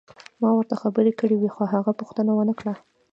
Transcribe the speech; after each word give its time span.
ما 0.41 0.49
ورته 0.55 0.75
خبرې 0.83 1.11
کړې 1.19 1.35
وې 1.37 1.49
خو 1.55 1.63
هغه 1.73 1.91
پوښتنه 1.99 2.31
ونه 2.35 2.53
کړه. 2.59 2.73